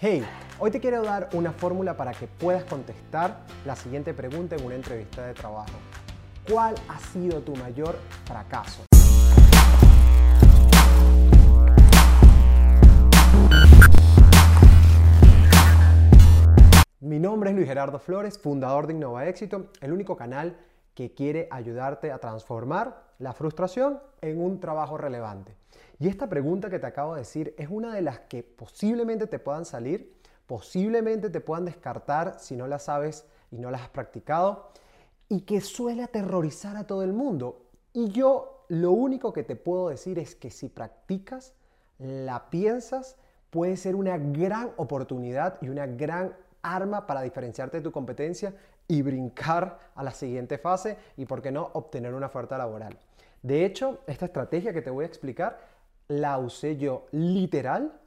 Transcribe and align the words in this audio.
Hey, 0.00 0.24
hoy 0.60 0.70
te 0.70 0.78
quiero 0.78 1.02
dar 1.02 1.28
una 1.32 1.50
fórmula 1.50 1.96
para 1.96 2.12
que 2.12 2.28
puedas 2.28 2.62
contestar 2.62 3.40
la 3.66 3.74
siguiente 3.74 4.14
pregunta 4.14 4.54
en 4.54 4.64
una 4.64 4.76
entrevista 4.76 5.26
de 5.26 5.34
trabajo. 5.34 5.72
¿Cuál 6.48 6.76
ha 6.88 7.00
sido 7.00 7.40
tu 7.40 7.56
mayor 7.56 7.96
fracaso? 8.24 8.84
Mi 17.00 17.18
nombre 17.18 17.50
es 17.50 17.56
Luis 17.56 17.66
Gerardo 17.66 17.98
Flores, 17.98 18.38
fundador 18.38 18.86
de 18.86 18.92
Innova 18.92 19.26
Éxito, 19.26 19.72
el 19.80 19.92
único 19.92 20.16
canal 20.16 20.56
que 20.94 21.12
quiere 21.12 21.48
ayudarte 21.50 22.12
a 22.12 22.18
transformar 22.18 23.02
la 23.18 23.32
frustración 23.32 23.98
en 24.20 24.40
un 24.40 24.60
trabajo 24.60 24.96
relevante. 24.96 25.56
Y 25.98 26.08
esta 26.08 26.28
pregunta 26.28 26.70
que 26.70 26.78
te 26.78 26.86
acabo 26.86 27.14
de 27.14 27.20
decir 27.20 27.54
es 27.58 27.68
una 27.68 27.94
de 27.94 28.02
las 28.02 28.20
que 28.20 28.42
posiblemente 28.42 29.26
te 29.26 29.38
puedan 29.38 29.64
salir, 29.64 30.14
posiblemente 30.46 31.28
te 31.28 31.40
puedan 31.40 31.64
descartar 31.64 32.36
si 32.38 32.56
no 32.56 32.68
la 32.68 32.78
sabes 32.78 33.26
y 33.50 33.58
no 33.58 33.70
las 33.70 33.82
has 33.82 33.88
practicado, 33.88 34.70
y 35.28 35.40
que 35.40 35.60
suele 35.60 36.02
aterrorizar 36.04 36.76
a 36.76 36.86
todo 36.86 37.02
el 37.02 37.12
mundo. 37.12 37.62
Y 37.92 38.10
yo 38.10 38.64
lo 38.68 38.92
único 38.92 39.32
que 39.32 39.42
te 39.42 39.56
puedo 39.56 39.88
decir 39.88 40.18
es 40.18 40.34
que 40.34 40.50
si 40.50 40.68
practicas, 40.68 41.54
la 41.98 42.48
piensas, 42.48 43.16
puede 43.50 43.76
ser 43.76 43.96
una 43.96 44.18
gran 44.18 44.70
oportunidad 44.76 45.58
y 45.60 45.68
una 45.68 45.86
gran 45.86 46.34
arma 46.62 47.06
para 47.06 47.22
diferenciarte 47.22 47.78
de 47.78 47.82
tu 47.82 47.92
competencia 47.92 48.54
y 48.86 49.02
brincar 49.02 49.78
a 49.94 50.02
la 50.02 50.12
siguiente 50.12 50.58
fase 50.58 50.96
y, 51.16 51.24
por 51.24 51.42
qué 51.42 51.50
no, 51.50 51.70
obtener 51.72 52.14
una 52.14 52.26
oferta 52.26 52.56
laboral. 52.56 52.96
De 53.42 53.64
hecho, 53.64 54.00
esta 54.06 54.26
estrategia 54.26 54.72
que 54.72 54.82
te 54.82 54.90
voy 54.90 55.04
a 55.04 55.08
explicar 55.08 55.58
la 56.08 56.38
usé 56.38 56.76
yo 56.76 57.06
literal 57.12 58.00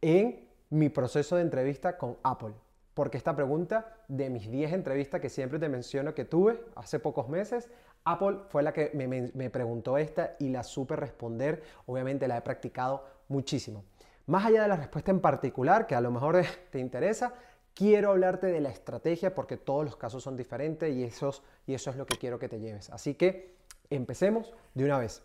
en 0.00 0.48
mi 0.70 0.88
proceso 0.88 1.36
de 1.36 1.42
entrevista 1.42 1.98
con 1.98 2.16
Apple. 2.22 2.54
Porque 2.94 3.16
esta 3.16 3.34
pregunta 3.36 3.96
de 4.08 4.30
mis 4.30 4.50
10 4.50 4.72
entrevistas 4.72 5.20
que 5.20 5.28
siempre 5.28 5.58
te 5.58 5.68
menciono 5.68 6.14
que 6.14 6.24
tuve 6.24 6.64
hace 6.74 6.98
pocos 6.98 7.28
meses, 7.28 7.68
Apple 8.04 8.38
fue 8.48 8.62
la 8.62 8.72
que 8.72 8.90
me, 8.94 9.50
preguntó 9.50 9.98
esta 9.98 10.36
y 10.38 10.48
la 10.48 10.62
supe 10.62 10.96
responder. 10.96 11.62
Obviamente 11.86 12.26
la 12.26 12.38
he 12.38 12.40
practicado 12.42 13.04
muchísimo. 13.28 13.84
Más 14.26 14.46
allá 14.46 14.62
de 14.62 14.68
la 14.68 14.76
respuesta 14.76 15.10
en 15.10 15.20
particular, 15.20 15.86
que 15.86 15.94
a 15.94 16.00
lo 16.00 16.10
mejor 16.10 16.42
te 16.70 16.78
interesa, 16.78 17.34
quiero 17.74 18.10
hablarte 18.10 18.48
de 18.48 18.60
la 18.60 18.70
estrategia 18.70 19.34
porque 19.34 19.56
todos 19.56 19.84
los 19.84 19.96
casos 19.96 20.22
son 20.22 20.36
diferentes 20.36 20.92
y, 20.94 21.04
esos, 21.04 21.42
y 21.66 21.74
eso 21.74 21.90
es 21.90 21.96
lo 21.96 22.06
que 22.06 22.16
quiero 22.16 22.38
que 22.38 22.48
te 22.48 22.60
lleves. 22.60 22.90
Así 22.90 23.14
que 23.14 23.54
empecemos 23.90 24.52
de 24.74 24.84
una 24.84 24.98
vez. 24.98 25.22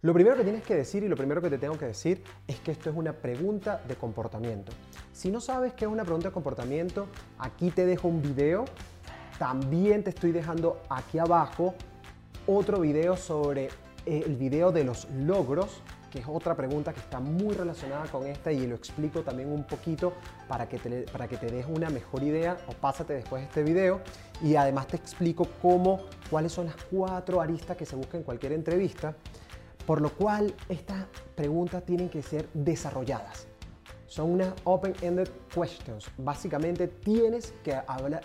Lo 0.00 0.14
primero 0.14 0.36
que 0.36 0.44
tienes 0.44 0.62
que 0.62 0.76
decir 0.76 1.02
y 1.02 1.08
lo 1.08 1.16
primero 1.16 1.42
que 1.42 1.50
te 1.50 1.58
tengo 1.58 1.76
que 1.76 1.86
decir 1.86 2.22
es 2.46 2.60
que 2.60 2.70
esto 2.70 2.88
es 2.88 2.94
una 2.94 3.14
pregunta 3.14 3.82
de 3.88 3.96
comportamiento. 3.96 4.70
Si 5.12 5.28
no 5.28 5.40
sabes 5.40 5.72
qué 5.72 5.86
es 5.86 5.90
una 5.90 6.04
pregunta 6.04 6.28
de 6.28 6.32
comportamiento, 6.32 7.08
aquí 7.36 7.72
te 7.72 7.84
dejo 7.84 8.06
un 8.06 8.22
video. 8.22 8.64
También 9.40 10.04
te 10.04 10.10
estoy 10.10 10.30
dejando 10.30 10.80
aquí 10.88 11.18
abajo 11.18 11.74
otro 12.46 12.78
video 12.78 13.16
sobre 13.16 13.70
el 14.06 14.36
video 14.36 14.70
de 14.70 14.84
los 14.84 15.10
logros, 15.10 15.82
que 16.12 16.20
es 16.20 16.26
otra 16.28 16.54
pregunta 16.54 16.92
que 16.92 17.00
está 17.00 17.18
muy 17.18 17.56
relacionada 17.56 18.06
con 18.06 18.24
esta 18.24 18.52
y 18.52 18.68
lo 18.68 18.76
explico 18.76 19.22
también 19.22 19.50
un 19.50 19.64
poquito 19.64 20.12
para 20.46 20.68
que 20.68 20.78
te, 20.78 21.02
para 21.10 21.26
que 21.26 21.38
te 21.38 21.46
des 21.46 21.66
una 21.66 21.90
mejor 21.90 22.22
idea 22.22 22.56
o 22.68 22.72
pásate 22.72 23.14
después 23.14 23.42
de 23.42 23.48
este 23.48 23.64
video 23.64 24.00
y 24.40 24.54
además 24.54 24.86
te 24.86 24.96
explico 24.96 25.48
cómo, 25.60 26.02
cuáles 26.30 26.52
son 26.52 26.66
las 26.66 26.76
cuatro 26.88 27.40
aristas 27.40 27.76
que 27.76 27.84
se 27.84 27.96
buscan 27.96 28.20
en 28.20 28.24
cualquier 28.24 28.52
entrevista 28.52 29.16
por 29.88 30.02
lo 30.02 30.10
cual 30.10 30.54
estas 30.68 31.06
preguntas 31.34 31.82
tienen 31.82 32.10
que 32.10 32.20
ser 32.20 32.46
desarrolladas. 32.52 33.46
Son 34.06 34.30
unas 34.32 34.52
open-ended 34.64 35.30
questions. 35.48 36.10
Básicamente 36.18 36.88
tienes 36.88 37.54
que 37.64 37.74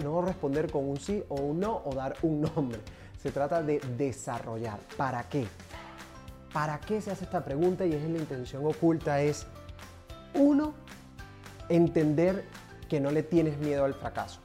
no 0.04 0.22
responder 0.22 0.70
con 0.70 0.90
un 0.90 0.98
sí 1.00 1.24
o 1.30 1.36
un 1.36 1.62
no 1.62 1.82
o 1.86 1.96
dar 1.96 2.18
un 2.22 2.42
nombre. 2.42 2.80
Se 3.18 3.32
trata 3.32 3.64
de 3.64 3.80
desarrollar. 3.98 4.78
¿Para 4.98 5.30
qué? 5.30 5.48
¿Para 6.52 6.82
qué 6.82 7.00
se 7.00 7.12
hace 7.12 7.24
esta 7.24 7.46
pregunta? 7.46 7.86
Y 7.86 7.94
es 7.94 8.04
la 8.04 8.18
intención 8.18 8.66
oculta 8.66 9.22
es, 9.22 9.48
uno, 10.34 10.74
entender 11.70 12.44
que 12.90 13.00
no 13.00 13.10
le 13.10 13.24
tienes 13.24 13.58
miedo 13.60 13.86
al 13.86 13.94
fracaso. 13.94 14.42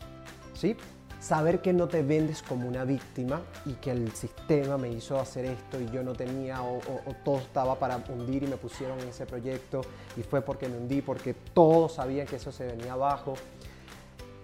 ¿Sí? 0.55 0.77
Saber 1.21 1.61
que 1.61 1.73
no 1.73 1.89
te 1.89 2.03
vendes 2.03 2.43
como 2.43 2.69
una 2.69 2.84
víctima 2.84 3.43
y 3.67 3.73
que 3.75 3.91
el 3.91 4.12
sistema 4.12 4.79
me 4.79 4.91
hizo 4.91 5.19
hacer 5.19 5.47
esto 5.47 5.81
y 5.81 5.91
yo 5.91 6.03
no 6.03 6.12
tenía 6.12 6.62
o, 6.62 6.81
todo 7.25 7.39
estaba 7.39 7.79
para 7.79 7.97
hundir 8.09 8.45
y 8.45 8.47
me 8.47 8.56
pusieron 8.56 9.01
en 9.01 9.09
ese 9.09 9.27
proyecto 9.27 9.81
y 10.17 10.23
fue 10.23 10.43
porque 10.43 10.69
me 10.69 10.77
hundí, 10.77 11.03
porque 11.03 11.34
todos 11.34 11.95
sabían 11.95 12.27
que 12.27 12.37
eso 12.37 12.53
se 12.53 12.67
venía 12.67 12.93
abajo. 12.93 13.34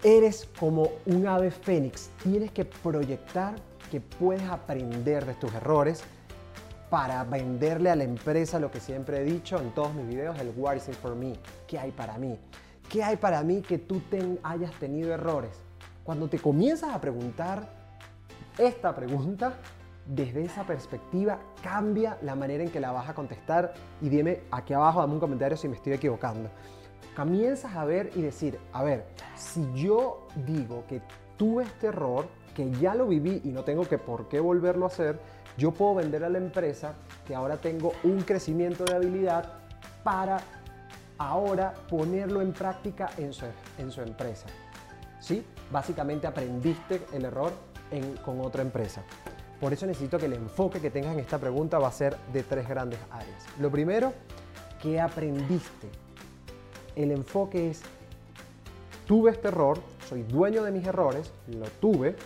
Eres 0.03 0.49
como 0.59 0.91
un 1.07 1.27
ave 1.27 1.51
fénix, 1.51 2.11
tienes 2.23 2.51
que 2.51 2.65
proyectar 2.65 3.55
que 3.91 4.01
puedes 4.01 4.43
aprender 4.43 5.25
de 5.25 5.35
tus 5.35 5.55
errores 5.55 6.03
para 6.91 7.25
venderle 7.25 7.91
a 7.91 7.97
la 7.97 8.05
empresa 8.05 8.59
lo 8.59 8.71
que 8.71 8.81
siempre 8.81 9.21
he 9.21 9.25
dicho 9.25 9.59
en 9.59 9.71
todos 9.71 9.95
mis 9.95 10.07
videos, 10.07 10.39
el 10.39 10.53
what 10.57 10.77
is 10.77 10.85
for 11.01 11.15
me, 11.15 11.35
¿qué 11.67 11.79
hay 11.79 11.91
para 11.91 12.19
mí? 12.19 12.39
¿Qué 12.89 13.03
hay 13.03 13.17
para 13.17 13.43
mí 13.43 13.63
que 13.63 13.79
tú 13.79 14.03
hayas 14.43 14.73
tenido 14.79 15.13
errores? 15.15 15.64
Cuando 16.05 16.29
te 16.29 16.39
comienzas 16.39 16.95
a 16.95 17.01
preguntar 17.01 17.67
esta 18.59 18.95
pregunta, 18.95 19.55
desde 20.07 20.43
esa 20.43 20.65
perspectiva 20.65 21.39
cambia 21.63 22.19
la 22.21 22.35
manera 22.35 22.63
en 22.63 22.71
que 22.71 22.79
la 22.79 22.93
vas 22.93 23.09
a 23.09 23.15
contestar 23.15 23.73
y 24.03 24.11
dime 24.11 24.43
aquí 24.51 24.75
abajo, 24.75 25.01
dame 25.01 25.15
un 25.15 25.21
comentario 25.21 25.57
si 25.57 25.67
me 25.67 25.77
estoy 25.77 25.95
equivocando. 25.95 26.51
Comienzas 27.17 27.75
a 27.75 27.87
ver 27.87 28.11
y 28.15 28.21
decir, 28.21 28.59
a 28.75 28.83
ver, 28.83 29.07
si 29.35 29.67
yo 29.75 30.27
digo 30.45 30.85
que 30.87 31.01
tuve 31.39 31.65
este 31.65 31.87
error, 31.87 32.27
que 32.55 32.71
ya 32.73 32.95
lo 32.95 33.07
viví 33.07 33.41
y 33.43 33.49
no 33.49 33.65
tengo 33.65 33.89
que 33.89 33.97
por 33.97 34.29
qué 34.29 34.41
volverlo 34.41 34.85
a 34.85 34.89
hacer, 34.89 35.19
yo 35.57 35.73
puedo 35.73 35.95
vender 35.95 36.23
a 36.23 36.29
la 36.29 36.39
empresa 36.39 36.95
que 37.27 37.35
ahora 37.35 37.57
tengo 37.57 37.93
un 38.03 38.21
crecimiento 38.21 38.85
de 38.85 38.95
habilidad 38.95 39.55
para 40.03 40.39
ahora 41.17 41.73
ponerlo 41.89 42.43
en 42.43 42.53
práctica 42.53 43.09
en 43.17 43.33
su, 43.33 43.47
en 43.79 43.91
su 43.91 44.03
empresa. 44.03 44.47
¿Sí? 45.25 45.43
básicamente 45.73 46.27
aprendiste 46.27 47.01
el 47.15 47.25
error 47.25 47.51
con 48.25 48.41
otra 48.43 48.61
empresa. 48.61 49.03
Por 49.59 49.73
eso 49.73 49.87
necesito 49.87 50.19
que 50.19 50.27
el 50.27 50.35
enfoque 50.35 50.81
que 50.81 50.91
tengas 50.91 51.15
en 51.15 51.21
esta 51.21 51.39
pregunta 51.39 51.79
va 51.79 51.89
a 51.89 51.93
ser 51.93 52.17
de 52.31 52.43
tres 52.43 52.69
grandes 52.69 52.99
áreas. 53.11 53.43
Lo 53.59 53.71
primero, 53.71 54.13
¿qué 54.83 55.01
aprendiste? 55.01 55.89
El 56.95 57.11
enfoque 57.11 57.71
es, 57.71 57.81
tuve 59.07 59.31
este 59.31 59.49
error, 59.49 59.81
soy 60.07 60.25
dueño 60.25 60.63
de 60.63 60.73
mis 60.73 60.87
errores, 60.87 61.33
lo 61.49 61.67
tuve, 61.81 62.17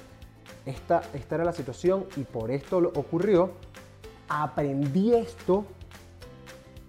esta, 0.66 1.02
era 1.30 1.44
la 1.44 1.52
situación 1.52 2.06
y 2.16 2.24
por 2.24 2.50
esto 2.50 2.80
lo 2.80 2.88
ocurrió, 2.88 3.52
aprendí 4.28 5.14
esto, 5.14 5.64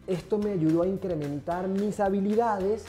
esto 0.08 0.40
me 0.40 0.54
ayudó 0.54 0.82
a 0.82 0.88
incrementar 0.88 1.68
mis 1.68 2.00
habilidades. 2.00 2.86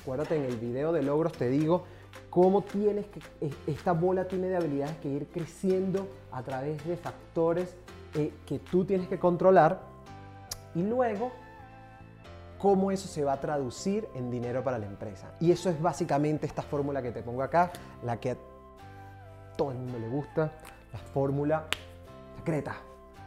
Acuérdate, 0.00 0.36
en 0.36 0.44
el 0.44 0.56
video 0.56 0.92
de 0.92 1.02
logros 1.02 1.32
te 1.32 1.48
digo 1.48 1.84
cómo 2.34 2.62
tienes 2.62 3.06
que, 3.06 3.20
esta 3.68 3.92
bola 3.92 4.26
tiene 4.26 4.48
de 4.48 4.56
habilidades 4.56 4.96
que 4.96 5.08
ir 5.08 5.28
creciendo 5.28 6.08
a 6.32 6.42
través 6.42 6.84
de 6.84 6.96
factores 6.96 7.76
eh, 8.16 8.32
que 8.44 8.58
tú 8.58 8.84
tienes 8.84 9.06
que 9.06 9.20
controlar 9.20 9.78
y 10.74 10.82
luego 10.82 11.30
cómo 12.58 12.90
eso 12.90 13.06
se 13.06 13.22
va 13.22 13.34
a 13.34 13.40
traducir 13.40 14.08
en 14.16 14.32
dinero 14.32 14.64
para 14.64 14.78
la 14.80 14.86
empresa. 14.86 15.30
Y 15.38 15.52
eso 15.52 15.70
es 15.70 15.80
básicamente 15.80 16.44
esta 16.44 16.62
fórmula 16.62 17.00
que 17.02 17.12
te 17.12 17.22
pongo 17.22 17.44
acá, 17.44 17.70
la 18.02 18.18
que 18.18 18.32
a 18.32 18.36
todo 19.56 19.70
el 19.70 19.78
mundo 19.78 20.00
le 20.00 20.08
gusta, 20.08 20.50
la 20.92 20.98
fórmula 20.98 21.66
secreta 22.38 22.74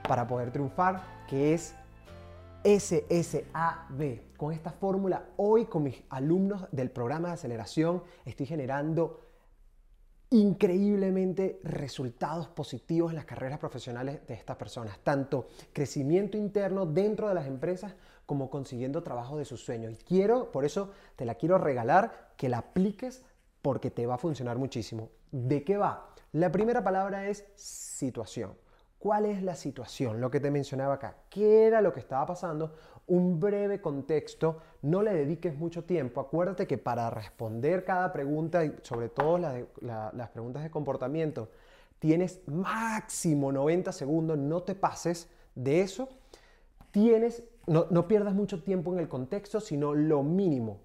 para 0.06 0.28
poder 0.28 0.52
triunfar, 0.52 1.02
que 1.30 1.54
es 1.54 1.77
SSAB. 2.68 4.36
Con 4.36 4.52
esta 4.52 4.72
fórmula, 4.72 5.30
hoy 5.38 5.68
con 5.68 5.84
mis 5.84 6.04
alumnos 6.10 6.66
del 6.72 6.92
programa 6.92 7.30
de 7.30 7.36
aceleración 7.36 8.04
estoy 8.26 8.46
generando 8.46 9.22
increíblemente 10.32 11.62
resultados 11.64 12.50
positivos 12.50 13.12
en 13.12 13.16
las 13.16 13.26
carreras 13.26 13.60
profesionales 13.60 14.20
de 14.28 14.34
estas 14.34 14.58
personas, 14.58 15.00
tanto 15.02 15.48
crecimiento 15.72 16.38
interno 16.38 16.86
dentro 16.86 17.30
de 17.30 17.36
las 17.36 17.48
empresas 17.48 17.96
como 18.26 18.50
consiguiendo 18.50 19.02
trabajo 19.02 19.38
de 19.38 19.46
sus 19.46 19.64
sueños. 19.64 19.94
Y 19.94 20.04
quiero, 20.04 20.52
por 20.52 20.66
eso 20.66 20.92
te 21.16 21.24
la 21.24 21.36
quiero 21.36 21.58
regalar, 21.58 22.34
que 22.36 22.50
la 22.50 22.58
apliques 22.58 23.24
porque 23.62 23.92
te 23.92 24.06
va 24.06 24.16
a 24.16 24.18
funcionar 24.18 24.58
muchísimo. 24.58 25.10
¿De 25.32 25.64
qué 25.64 25.78
va? 25.78 26.10
La 26.34 26.52
primera 26.52 26.84
palabra 26.84 27.30
es 27.30 27.46
situación. 27.56 28.58
¿Cuál 29.08 29.26
es 29.28 29.42
la 29.42 29.56
situación? 29.56 30.20
Lo 30.20 30.30
que 30.30 30.42
te 30.42 30.52
mencionaba 30.52 30.96
acá. 30.96 31.16
¿Qué 31.30 31.66
era 31.66 31.80
lo 31.80 31.94
que 31.94 32.02
estaba 32.02 32.26
pasando? 32.26 32.74
Un 33.08 33.40
breve 33.40 33.80
contexto. 33.80 34.58
No 34.82 35.02
le 35.02 35.14
dediques 35.14 35.58
mucho 35.58 35.86
tiempo. 35.86 36.20
Acuérdate 36.20 36.68
que 36.68 36.78
para 36.78 37.10
responder 37.10 37.86
cada 37.86 38.12
pregunta, 38.12 38.70
sobre 38.82 39.08
todo 39.08 39.38
las 39.38 40.30
preguntas 40.32 40.62
de 40.62 40.70
comportamiento, 40.70 41.50
tienes 42.00 42.46
máximo 42.50 43.50
90 43.54 43.94
segundos. 43.94 44.38
No 44.38 44.64
te 44.64 44.76
pases 44.76 45.30
de 45.56 45.80
eso. 45.80 46.10
Tienes, 46.92 47.46
no 47.66 48.08
pierdas 48.10 48.34
mucho 48.34 48.62
tiempo 48.62 48.92
en 48.92 49.00
el 49.00 49.08
contexto, 49.08 49.62
sino 49.62 49.94
lo 49.96 50.22
mínimo. 50.22 50.82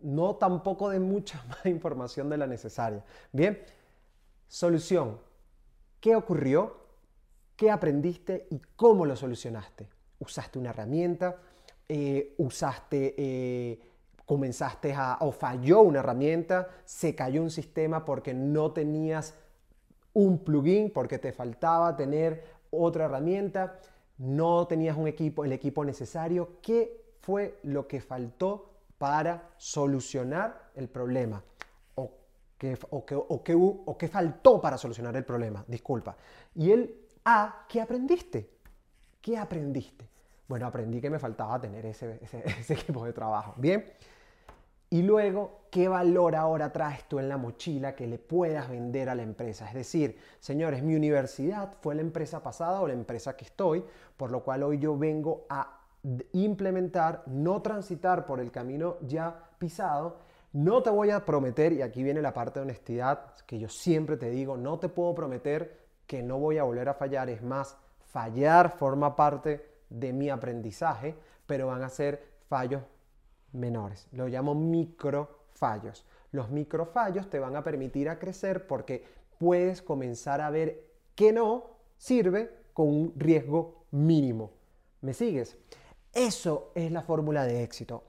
no 0.00 0.36
tampoco 0.36 0.90
de 0.90 1.00
mucha 1.00 1.42
más 1.48 1.66
información 1.66 2.30
de 2.30 2.36
la 2.36 2.46
necesaria. 2.46 3.04
Bien, 3.32 3.58
solución. 4.46 5.18
¿Qué 5.98 6.14
ocurrió? 6.14 6.83
¿Qué 7.56 7.70
aprendiste 7.70 8.48
y 8.50 8.60
cómo 8.74 9.06
lo 9.06 9.14
solucionaste? 9.14 9.88
¿Usaste 10.18 10.58
una 10.58 10.70
herramienta? 10.70 11.36
Eh, 11.88 12.34
¿Usaste, 12.38 13.14
eh, 13.16 13.80
comenzaste 14.26 14.92
a, 14.92 15.18
o 15.20 15.30
falló 15.30 15.82
una 15.82 16.00
herramienta? 16.00 16.68
¿Se 16.84 17.14
cayó 17.14 17.42
un 17.42 17.50
sistema 17.50 18.04
porque 18.04 18.34
no 18.34 18.72
tenías 18.72 19.34
un 20.14 20.38
plugin, 20.38 20.90
porque 20.90 21.18
te 21.18 21.32
faltaba 21.32 21.94
tener 21.94 22.44
otra 22.70 23.04
herramienta? 23.04 23.78
¿No 24.18 24.66
tenías 24.66 24.96
un 24.96 25.06
equipo, 25.06 25.44
el 25.44 25.52
equipo 25.52 25.84
necesario? 25.84 26.60
¿Qué 26.60 27.04
fue 27.20 27.58
lo 27.62 27.86
que 27.86 28.00
faltó 28.00 28.70
para 28.98 29.50
solucionar 29.58 30.70
el 30.74 30.88
problema? 30.88 31.44
¿O 31.94 32.10
qué, 32.58 32.76
o 32.90 33.04
qué, 33.04 33.54
o 33.56 33.96
qué 33.96 34.08
faltó 34.08 34.60
para 34.60 34.76
solucionar 34.76 35.14
el 35.16 35.24
problema? 35.24 35.64
Disculpa. 35.68 36.16
Y 36.54 36.72
el 36.72 37.03
A, 37.24 37.64
¿qué 37.68 37.80
aprendiste? 37.80 38.50
¿Qué 39.20 39.38
aprendiste? 39.38 40.06
Bueno, 40.46 40.66
aprendí 40.66 41.00
que 41.00 41.08
me 41.08 41.18
faltaba 41.18 41.58
tener 41.58 41.86
ese, 41.86 42.20
ese, 42.22 42.74
equipo 42.74 43.04
de 43.04 43.12
trabajo. 43.12 43.54
Bien. 43.56 43.92
Y 44.90 45.02
luego, 45.02 45.62
¿qué 45.70 45.88
valor 45.88 46.36
ahora 46.36 46.70
traes 46.70 47.08
tú 47.08 47.18
en 47.18 47.28
la 47.28 47.36
mochila 47.36 47.96
que 47.96 48.06
le 48.06 48.18
puedas 48.18 48.68
vender 48.68 49.08
a 49.08 49.14
la 49.14 49.22
empresa? 49.22 49.66
Es 49.66 49.74
decir, 49.74 50.18
señores, 50.38 50.82
mi 50.82 50.94
universidad 50.94 51.72
fue 51.80 51.94
la 51.94 52.02
empresa 52.02 52.42
pasada 52.42 52.80
o 52.80 52.86
la 52.86 52.92
empresa 52.92 53.36
que 53.36 53.46
estoy, 53.46 53.82
por 54.16 54.30
lo 54.30 54.44
cual 54.44 54.62
hoy 54.62 54.78
yo 54.78 54.96
vengo 54.96 55.46
a 55.48 55.80
implementar, 56.32 57.24
no 57.26 57.62
transitar 57.62 58.26
por 58.26 58.38
el 58.38 58.52
camino 58.52 58.98
ya 59.00 59.50
pisado. 59.58 60.18
No 60.52 60.82
te 60.82 60.90
voy 60.90 61.10
a 61.10 61.24
prometer, 61.24 61.72
y 61.72 61.82
aquí 61.82 62.02
viene 62.02 62.22
la 62.22 62.32
parte 62.32 62.60
de 62.60 62.64
honestidad 62.64 63.34
que 63.46 63.58
yo 63.58 63.68
siempre 63.68 64.16
te 64.16 64.30
digo, 64.30 64.56
no 64.56 64.78
te 64.78 64.88
puedo 64.88 65.14
prometer 65.14 65.83
que 66.06 66.22
no 66.22 66.38
voy 66.38 66.58
a 66.58 66.64
volver 66.64 66.88
a 66.88 66.94
fallar, 66.94 67.30
es 67.30 67.42
más, 67.42 67.76
fallar 67.98 68.70
forma 68.70 69.16
parte 69.16 69.66
de 69.88 70.12
mi 70.12 70.30
aprendizaje, 70.30 71.14
pero 71.46 71.68
van 71.68 71.82
a 71.82 71.88
ser 71.88 72.22
fallos 72.48 72.82
menores. 73.52 74.06
Lo 74.12 74.28
llamo 74.28 74.54
microfallos. 74.54 76.04
Los 76.32 76.50
microfallos 76.50 77.30
te 77.30 77.38
van 77.38 77.56
a 77.56 77.64
permitir 77.64 78.08
a 78.08 78.18
crecer 78.18 78.66
porque 78.66 79.04
puedes 79.38 79.82
comenzar 79.82 80.40
a 80.40 80.50
ver 80.50 80.84
que 81.14 81.32
no 81.32 81.64
sirve 81.96 82.50
con 82.72 82.88
un 82.88 83.12
riesgo 83.16 83.84
mínimo. 83.92 84.50
¿Me 85.00 85.14
sigues? 85.14 85.56
Eso 86.12 86.72
es 86.74 86.90
la 86.90 87.02
fórmula 87.02 87.44
de 87.44 87.62
éxito. 87.62 88.04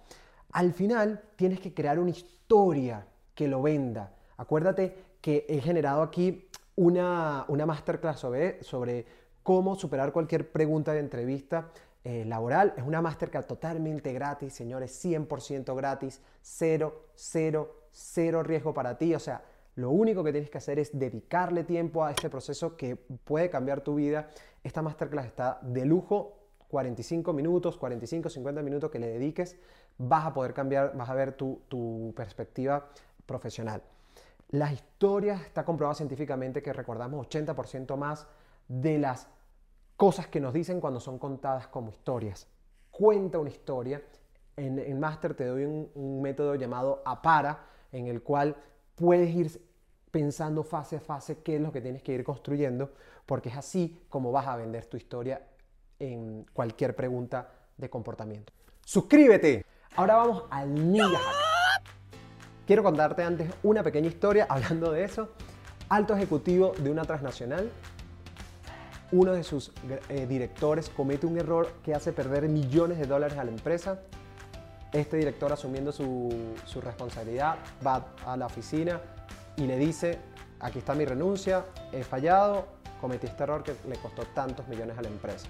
Al 0.51 0.74
final 0.74 1.21
tienes 1.36 1.59
que 1.59 1.74
crear 1.74 2.00
una 2.00 2.12
historia 2.12 3.06
que 3.33 3.47
lo 3.47 3.62
venda. 3.62 4.13
Acuérdate 4.38 4.95
que 5.21 5.45
he 5.50 5.59
generado 5.59 6.01
aquí 6.01 6.44
una, 6.75 7.45
una 7.48 7.66
masterclass 7.66 8.19
sobre, 8.19 9.06
cómo 9.44 9.75
superar 9.75 10.12
cualquier 10.12 10.51
pregunta 10.51 10.94
de 10.94 11.00
entrevista 11.00 11.72
eh, 12.04 12.25
laboral. 12.25 12.74
Es 12.77 12.83
una 12.83 13.01
masterclass 13.01 13.48
totalmente 13.48 14.13
gratis, 14.13 14.54
señores, 14.54 15.04
100% 15.04 15.75
gratis, 15.75 16.22
cero, 16.42 17.07
cero, 17.16 17.88
cero 17.92 18.44
riesgo 18.44 18.74
para 18.74 18.98
ti. 18.98 19.13
O 19.16 19.19
sea, 19.19 19.44
lo 19.75 19.89
único 19.92 20.24
que 20.24 20.31
tienes 20.31 20.50
que 20.50 20.57
hacer 20.57 20.80
es 20.80 20.98
dedicarle 20.98 21.63
tiempo 21.63 22.04
a 22.04 22.12
este 22.12 22.30
proceso 22.30 22.78
que 22.78 22.95
puede 22.95 23.50
cambiar 23.50 23.81
tu 23.81 23.95
vida. 23.95 24.30
Esta 24.63 24.81
masterclass 24.81 25.25
está 25.25 25.60
de 25.62 25.86
lujo 25.86 26.45
45 26.69 27.33
minutos, 27.33 27.78
45, 27.78 28.30
50 28.30 28.62
minutos 28.62 28.92
que 28.92 29.00
le 29.00 29.07
dediques, 29.07 29.57
vas 29.98 30.25
a 30.25 30.33
poder 30.33 30.54
cambiar, 30.54 30.95
vas 30.95 31.10
a 31.10 31.13
ver 31.13 31.33
tu, 31.33 32.13
perspectiva 32.16 32.89
profesional. 33.25 33.81
Las 34.56 34.72
historias, 34.72 35.42
está 35.42 35.66
comprobado 35.66 35.96
científicamente 35.96 36.63
que 36.63 36.72
recordamos 36.72 37.28
80% 37.28 37.98
más 37.98 38.25
de 38.69 38.98
las 38.98 39.28
cosas 39.98 40.28
que 40.28 40.40
nos 40.40 40.54
dicen 40.54 40.80
cuando 40.80 41.02
son 41.02 41.19
contadas 41.19 41.68
como 41.68 41.90
historias. 41.90 42.48
Cuenta 42.90 43.38
una 43.38 43.50
historia. 43.50 44.02
En, 44.56 44.80
en 44.80 44.98
Master 44.98 45.34
te 45.34 45.46
doy 45.46 45.66
un, 45.66 46.22
método 46.22 46.56
llamado 46.56 47.04
APARA, 47.06 47.66
en 47.92 48.07
el 48.07 48.24
cual 48.24 48.56
puedes 48.96 49.36
ir 49.36 49.62
pensando 50.10 50.63
fase 50.63 50.96
a 50.96 51.02
fase 51.02 51.40
qué 51.44 51.57
es 51.57 51.62
lo 51.62 51.74
que 51.74 51.81
tienes 51.81 52.02
que 52.02 52.13
ir 52.13 52.24
construyendo, 52.24 52.94
porque 53.25 53.50
es 53.50 53.57
así 53.57 54.06
como 54.07 54.31
vas 54.31 54.48
a 54.48 54.56
vender 54.56 54.86
tu 54.86 54.96
historia 54.96 55.46
en 56.00 56.46
cualquier 56.54 56.96
pregunta 56.96 57.52
de 57.75 57.90
comportamiento. 57.90 58.54
Suscríbete. 58.86 59.66
Ahora 59.98 60.16
vamos 60.16 60.46
al 60.50 60.74
Ninja. 60.74 61.44
Quiero 62.65 62.81
contarte 62.81 63.23
antes 63.23 63.51
una 63.63 63.83
pequeña 63.83 64.07
historia 64.07 64.47
hablando 64.50 64.91
de 64.91 65.03
eso. 65.03 65.29
Alto 65.89 66.15
ejecutivo 66.15 66.73
de 66.79 66.89
una 66.89 67.03
transnacional, 67.03 67.69
uno 69.12 69.33
de 69.33 69.44
sus 69.44 69.71
eh, 70.09 70.25
directores 70.27 70.89
comete 70.89 71.27
un 71.27 71.38
error 71.38 71.71
que 71.83 71.94
hace 71.94 72.12
perder 72.12 72.50
millones 72.50 72.97
de 72.97 73.06
dólares 73.06 73.38
a 73.38 73.44
la 73.44 73.51
empresa. 73.51 74.00
Este 74.91 75.17
director 75.17 75.53
asumiendo 75.53 75.91
su, 75.91 76.33
su 76.65 76.81
responsabilidad 76.81 77.57
va 77.85 78.07
a 78.25 78.35
la 78.35 78.47
oficina 78.47 79.00
y 79.57 79.68
le 79.68 79.77
dice, 79.77 80.18
aquí 80.59 80.79
está 80.79 80.95
mi 80.95 81.06
renuncia, 81.06 81.65
he 81.91 82.03
fallado, 82.03 82.65
cometí 83.00 83.27
este 83.27 83.44
error 83.44 83.61
que 83.61 83.75
le 83.88 83.95
costó 83.97 84.23
tantos 84.33 84.68
millones 84.68 84.97
a 84.97 85.03
la 85.03 85.09
empresa. 85.09 85.47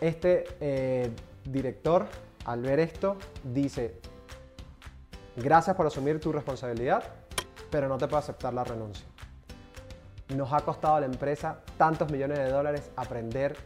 Este 0.00 0.44
eh, 0.60 1.10
director, 1.44 2.06
al 2.44 2.60
ver 2.60 2.80
esto, 2.80 3.16
dice, 3.42 4.00
gracias 5.42 5.76
por 5.76 5.86
asumir 5.86 6.20
tu 6.20 6.32
responsabilidad, 6.32 7.02
pero 7.70 7.88
no 7.88 7.98
te 7.98 8.06
puedo 8.06 8.18
aceptar 8.18 8.54
la 8.54 8.64
renuncia. 8.64 9.06
Nos 10.28 10.52
ha 10.52 10.60
costado 10.60 10.96
a 10.96 11.00
la 11.00 11.06
empresa 11.06 11.60
tantos 11.76 12.10
millones 12.10 12.38
de 12.38 12.50
dólares 12.50 12.90
aprender 12.96 13.56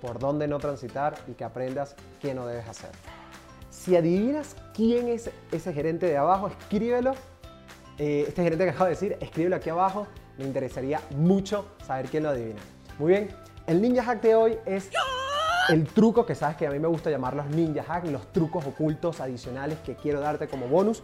por 0.00 0.18
dónde 0.18 0.48
no 0.48 0.58
transitar 0.58 1.14
y 1.28 1.32
que 1.32 1.44
aprendas 1.44 1.96
qué 2.20 2.34
no 2.34 2.46
debes 2.46 2.68
hacer. 2.68 2.90
Si 3.70 3.96
adivinas 3.96 4.56
quién 4.72 5.08
es 5.08 5.30
ese 5.50 5.72
gerente 5.72 6.06
de 6.06 6.16
abajo, 6.16 6.48
escríbelo. 6.48 7.12
Eh, 7.98 8.24
este 8.28 8.42
gerente 8.42 8.64
que 8.64 8.70
acabo 8.70 8.84
de 8.84 8.90
decir, 8.90 9.16
escríbelo 9.20 9.56
aquí 9.56 9.70
abajo. 9.70 10.06
Me 10.38 10.44
interesaría 10.44 11.00
mucho 11.16 11.66
saber 11.86 12.06
quién 12.06 12.22
lo 12.22 12.30
adivina. 12.30 12.60
Muy 12.98 13.12
bien, 13.12 13.28
el 13.66 13.82
ninja 13.82 14.02
hack 14.02 14.22
de 14.22 14.34
hoy 14.34 14.58
es 14.66 14.90
el 15.68 15.84
truco 15.86 16.26
que 16.26 16.34
sabes 16.34 16.56
que 16.56 16.66
a 16.66 16.70
mí 16.70 16.78
me 16.78 16.88
gusta 16.88 17.10
llamar 17.10 17.34
los 17.34 17.46
ninja 17.46 17.84
hacks, 17.88 18.10
los 18.10 18.32
trucos 18.32 18.66
ocultos 18.66 19.20
adicionales 19.20 19.78
que 19.78 19.94
quiero 19.94 20.20
darte 20.20 20.48
como 20.48 20.68
bonus. 20.68 21.02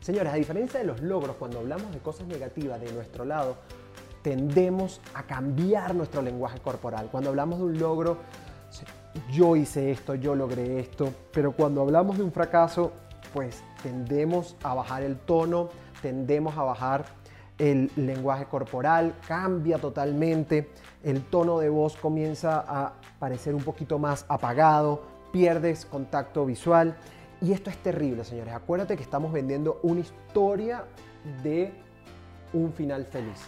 Señores, 0.00 0.32
a 0.32 0.36
diferencia 0.36 0.80
de 0.80 0.86
los 0.86 1.00
logros, 1.00 1.36
cuando 1.36 1.58
hablamos 1.58 1.92
de 1.92 1.98
cosas 1.98 2.26
negativas 2.26 2.80
de 2.80 2.92
nuestro 2.92 3.24
lado, 3.24 3.56
tendemos 4.22 5.00
a 5.14 5.24
cambiar 5.24 5.94
nuestro 5.94 6.22
lenguaje 6.22 6.60
corporal. 6.60 7.08
Cuando 7.10 7.30
hablamos 7.30 7.58
de 7.58 7.64
un 7.64 7.78
logro, 7.78 8.18
yo 9.32 9.56
hice 9.56 9.90
esto, 9.90 10.14
yo 10.14 10.34
logré 10.34 10.80
esto, 10.80 11.12
pero 11.32 11.52
cuando 11.52 11.80
hablamos 11.82 12.18
de 12.18 12.24
un 12.24 12.32
fracaso, 12.32 12.92
pues 13.32 13.62
tendemos 13.82 14.56
a 14.62 14.74
bajar 14.74 15.02
el 15.02 15.16
tono, 15.16 15.70
tendemos 16.02 16.56
a 16.56 16.62
bajar 16.62 17.04
el 17.58 17.90
lenguaje 17.96 18.46
corporal, 18.46 19.14
cambia 19.26 19.78
totalmente, 19.78 20.70
el 21.02 21.22
tono 21.22 21.58
de 21.58 21.68
voz 21.68 21.96
comienza 21.96 22.64
a 22.66 22.94
parecer 23.18 23.54
un 23.54 23.62
poquito 23.62 23.98
más 23.98 24.24
apagado, 24.28 25.02
pierdes 25.32 25.86
contacto 25.86 26.44
visual 26.44 26.96
y 27.40 27.52
esto 27.52 27.70
es 27.70 27.76
terrible, 27.78 28.24
señores. 28.24 28.54
Acuérdate 28.54 28.96
que 28.96 29.02
estamos 29.02 29.32
vendiendo 29.32 29.80
una 29.82 30.00
historia 30.00 30.84
de 31.42 31.72
un 32.52 32.72
final 32.72 33.04
feliz. 33.04 33.40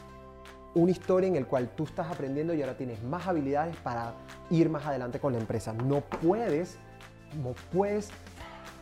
Una 0.75 0.91
historia 0.91 1.29
en 1.29 1.35
la 1.35 1.45
cual 1.45 1.71
tú 1.75 1.85
estás 1.85 2.11
aprendiendo 2.11 2.55
y 2.55 2.61
ahora 2.61 2.77
tienes 2.77 3.03
más 3.03 3.27
habilidades 3.27 3.77
para 3.77 4.15
ir 4.51 4.69
más 4.69 4.87
adelante 4.87 5.19
con 5.19 5.33
la 5.33 5.39
empresa. 5.39 5.73
No 5.73 6.01
puedes, 6.01 6.79
no 7.43 7.55
puedes 7.73 8.11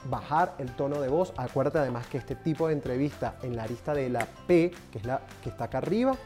bajar 0.08 0.54
el 0.58 0.74
tono 0.74 1.00
de 1.00 1.08
voz. 1.08 1.32
Acuérdate 1.36 1.78
además 1.78 2.06
que 2.06 2.18
este 2.18 2.34
tipo 2.34 2.68
de 2.68 2.74
entrevista 2.74 3.36
en 3.42 3.56
la 3.56 3.64
arista 3.64 3.94
de 3.94 4.08
la 4.08 4.26
P, 4.46 4.72
que 4.92 4.98
es 4.98 5.04
la 5.04 5.20
que 5.42 5.50
está 5.50 5.64
acá 5.64 5.78
arriba, 5.78 6.16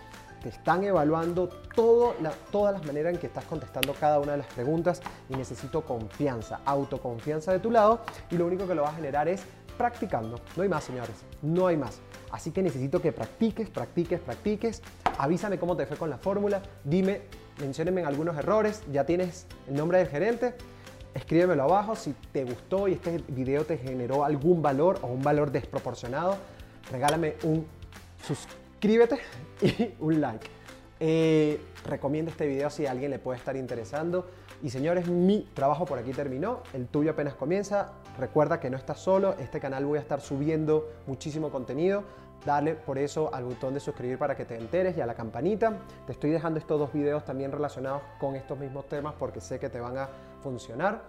te 0.42 0.48
están 0.48 0.84
evaluando 0.84 1.48
todo 1.74 2.14
todas 2.50 2.72
las 2.72 2.86
maneras 2.86 3.12
en 3.14 3.20
que 3.20 3.26
estás 3.26 3.44
contestando 3.44 3.94
cada 3.94 4.18
una 4.18 4.32
de 4.32 4.38
las 4.38 4.46
preguntas 4.46 5.02
y 5.28 5.34
necesito 5.34 5.82
confianza, 5.82 6.60
autoconfianza 6.64 7.52
de 7.52 7.58
tu 7.58 7.70
lado 7.70 8.00
y 8.30 8.36
lo 8.36 8.46
único 8.46 8.66
que 8.66 8.74
lo 8.74 8.82
va 8.82 8.90
a 8.90 8.94
generar 8.94 9.28
es 9.28 9.42
practicando. 9.76 10.40
No 10.56 10.62
hay 10.62 10.68
más, 10.68 10.84
señores, 10.84 11.14
no 11.42 11.66
hay 11.66 11.76
más. 11.76 12.00
Así 12.30 12.52
que 12.52 12.62
necesito 12.62 13.02
que 13.02 13.12
practiques, 13.12 13.70
practiques, 13.70 14.20
practiques. 14.20 14.82
Avísame 15.18 15.58
cómo 15.58 15.76
te 15.76 15.86
fue 15.86 15.96
con 15.96 16.10
la 16.10 16.18
fórmula. 16.18 16.62
Dime, 16.84 17.22
menciónenme 17.60 18.04
algunos 18.04 18.36
errores. 18.36 18.82
Ya 18.92 19.04
tienes 19.04 19.46
el 19.68 19.74
nombre 19.74 19.98
del 19.98 20.08
gerente 20.08 20.54
escríbemelo 21.14 21.64
abajo 21.64 21.96
si 21.96 22.14
te 22.32 22.44
gustó 22.44 22.88
y 22.88 22.92
este 22.92 23.22
video 23.28 23.64
te 23.64 23.78
generó 23.78 24.24
algún 24.24 24.62
valor 24.62 24.98
o 25.02 25.08
un 25.08 25.22
valor 25.22 25.50
desproporcionado. 25.50 26.36
Regálame 26.90 27.36
un 27.44 27.66
suscríbete 28.22 29.18
y 29.62 29.94
un 30.00 30.20
like. 30.20 30.46
Eh, 31.02 31.58
recomiendo 31.86 32.30
este 32.30 32.46
video 32.46 32.68
si 32.68 32.86
a 32.86 32.90
alguien 32.90 33.10
le 33.10 33.18
puede 33.18 33.38
estar 33.38 33.56
interesando. 33.56 34.26
Y 34.62 34.68
señores, 34.68 35.08
mi 35.08 35.48
trabajo 35.54 35.86
por 35.86 35.98
aquí 35.98 36.12
terminó, 36.12 36.62
el 36.74 36.86
tuyo 36.86 37.12
apenas 37.12 37.34
comienza. 37.34 37.92
Recuerda 38.18 38.60
que 38.60 38.68
no 38.68 38.76
estás 38.76 38.98
solo, 38.98 39.34
este 39.38 39.58
canal 39.58 39.86
voy 39.86 39.96
a 39.96 40.02
estar 40.02 40.20
subiendo 40.20 40.90
muchísimo 41.06 41.50
contenido. 41.50 42.04
Dale 42.44 42.74
por 42.74 42.98
eso 42.98 43.34
al 43.34 43.44
botón 43.44 43.74
de 43.74 43.80
suscribir 43.80 44.18
para 44.18 44.34
que 44.34 44.44
te 44.44 44.56
enteres 44.56 44.96
y 44.96 45.00
a 45.00 45.06
la 45.06 45.14
campanita. 45.14 45.78
Te 46.06 46.12
estoy 46.12 46.30
dejando 46.30 46.58
estos 46.58 46.78
dos 46.78 46.92
videos 46.92 47.24
también 47.24 47.52
relacionados 47.52 48.02
con 48.18 48.36
estos 48.36 48.58
mismos 48.58 48.86
temas 48.86 49.14
porque 49.18 49.40
sé 49.40 49.58
que 49.58 49.68
te 49.68 49.80
van 49.80 49.96
a 49.96 50.08
funcionar. 50.42 51.02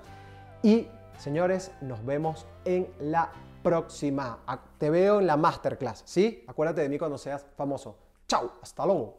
Y 0.64 0.88
señores, 1.18 1.72
nos 1.82 2.06
vemos 2.06 2.46
en 2.66 2.88
la 3.00 3.32
próxima. 3.64 4.40
Te 4.78 4.90
veo 4.90 5.20
en 5.20 5.28
la 5.28 5.38
masterclass, 5.38 6.04
¿sí? 6.06 6.44
Acuérdate 6.48 6.82
de 6.82 6.90
mí 6.90 6.98
cuando 6.98 7.18
seas 7.18 7.46
famoso. 7.56 7.98
Chao, 8.28 8.52
hasta 8.62 8.86
luego. 8.86 9.18